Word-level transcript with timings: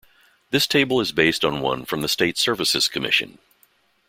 This 0.49 0.65
table 0.65 0.99
is 0.99 1.11
based 1.11 1.45
on 1.45 1.61
one 1.61 1.85
from 1.85 2.01
the 2.01 2.07
State 2.09 2.35
Services 2.39 2.87
Commission. 2.87 3.37